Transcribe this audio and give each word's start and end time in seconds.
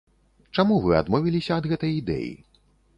Чаму 0.55 0.79
вы 0.87 0.97
адмовіліся 1.01 1.53
ад 1.61 1.71
гэтай 1.75 1.97
ідэі? 2.01 2.31